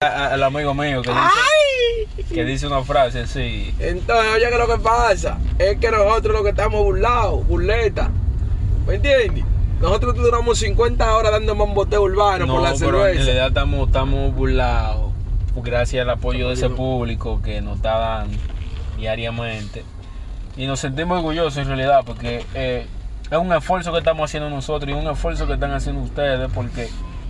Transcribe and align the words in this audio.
al 0.00 0.44
amigo 0.44 0.74
mío 0.74 1.02
que 1.02 1.10
dice, 1.10 2.34
que 2.34 2.44
dice 2.44 2.68
una 2.68 2.84
frase 2.84 3.22
así. 3.22 3.74
Entonces, 3.80 4.32
oye, 4.32 4.48
que 4.48 4.56
lo 4.56 4.68
que 4.68 4.80
pasa 4.80 5.38
es 5.58 5.76
que 5.78 5.90
nosotros 5.90 6.36
lo 6.36 6.44
que 6.44 6.50
estamos 6.50 6.84
burlados, 6.84 7.44
burleta. 7.48 8.08
¿Me 8.86 8.94
entiendes? 8.94 9.44
Nosotros 9.80 10.14
duramos 10.14 10.60
50 10.60 11.16
horas 11.16 11.32
dando 11.32 11.56
mamboteo 11.56 12.02
urbano 12.02 12.46
por 12.46 12.62
la 12.62 12.74
pero 12.74 12.78
cerveza. 12.78 13.20
En 13.20 13.26
realidad 13.26 13.48
estamos, 13.48 13.88
estamos 13.88 14.34
burlados 14.36 15.12
gracias 15.56 16.02
al 16.02 16.10
apoyo 16.10 16.46
de 16.46 16.54
ese 16.54 16.70
público 16.70 17.42
que 17.42 17.60
nos 17.60 17.78
está 17.78 17.98
dando 17.98 18.38
diariamente. 18.98 19.82
Y 20.56 20.68
nos 20.68 20.78
sentimos 20.78 21.18
orgullosos 21.18 21.56
en 21.56 21.66
realidad 21.66 22.02
porque 22.06 22.44
eh, 22.54 22.86
es 23.28 23.38
un 23.38 23.52
esfuerzo 23.52 23.90
que 23.90 23.98
estamos 23.98 24.30
haciendo 24.30 24.48
nosotros 24.48 24.88
y 24.88 24.92
un 24.92 25.08
esfuerzo 25.08 25.48
que 25.48 25.54
están 25.54 25.72
haciendo 25.72 26.02
ustedes 26.02 26.48
porque 26.54 26.88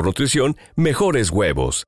nutrición, 0.00 0.56
mejores 0.74 1.30
huevos. 1.30 1.84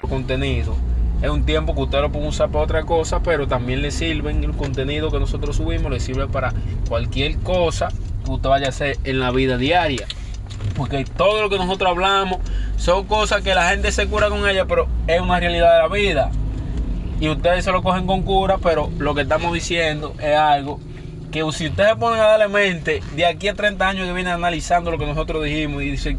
Contenido. 0.00 0.76
Es 1.22 1.28
un 1.28 1.44
tiempo 1.44 1.74
que 1.74 1.82
usted 1.82 2.00
lo 2.00 2.10
puede 2.10 2.28
usar 2.28 2.50
para 2.50 2.64
otra 2.64 2.84
cosa, 2.84 3.22
pero 3.22 3.46
también 3.46 3.82
le 3.82 3.90
sirven 3.90 4.42
el 4.44 4.52
contenido 4.52 5.10
que 5.10 5.18
nosotros 5.18 5.56
subimos, 5.56 5.90
le 5.90 6.00
sirve 6.00 6.28
para 6.28 6.54
cualquier 6.88 7.38
cosa 7.38 7.88
que 8.24 8.30
usted 8.30 8.48
vaya 8.48 8.66
a 8.66 8.68
hacer 8.70 8.96
en 9.04 9.20
la 9.20 9.30
vida 9.30 9.58
diaria. 9.58 10.06
Porque 10.76 11.04
todo 11.04 11.42
lo 11.42 11.50
que 11.50 11.58
nosotros 11.58 11.90
hablamos 11.90 12.38
son 12.76 13.06
cosas 13.06 13.42
que 13.42 13.54
la 13.54 13.68
gente 13.68 13.92
se 13.92 14.06
cura 14.06 14.30
con 14.30 14.48
ellas, 14.48 14.66
pero 14.68 14.86
es 15.06 15.20
una 15.20 15.38
realidad 15.40 15.74
de 15.74 15.78
la 15.78 15.88
vida. 15.88 16.30
Y 17.20 17.28
ustedes 17.28 17.64
se 17.64 17.72
lo 17.72 17.82
cogen 17.82 18.06
con 18.06 18.22
cura, 18.22 18.56
pero 18.58 18.90
lo 18.98 19.14
que 19.14 19.22
estamos 19.22 19.52
diciendo 19.52 20.14
es 20.20 20.36
algo 20.36 20.80
que 21.30 21.44
si 21.52 21.68
ustedes 21.68 21.94
ponen 21.96 22.20
a 22.20 22.24
darle 22.24 22.48
mente, 22.48 23.02
de 23.14 23.26
aquí 23.26 23.48
a 23.48 23.54
30 23.54 23.88
años 23.88 24.06
que 24.06 24.12
vienen 24.12 24.32
analizando 24.32 24.90
lo 24.90 24.98
que 24.98 25.06
nosotros 25.06 25.44
dijimos 25.44 25.82
y 25.82 25.90
dicen, 25.90 26.18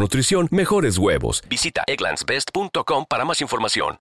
nutrición, 0.00 0.48
mejores 0.50 0.98
huevos. 0.98 1.42
Visita 1.48 1.84
egglandsbest.com 1.86 3.04
para 3.08 3.24
más 3.24 3.40
información. 3.40 3.98